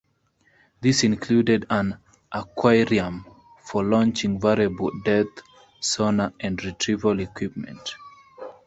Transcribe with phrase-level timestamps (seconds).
[0.81, 1.99] This included an
[2.31, 3.23] "aquarium"
[3.59, 5.43] for launching variable depth
[5.79, 7.91] sonar and retrieval equipment.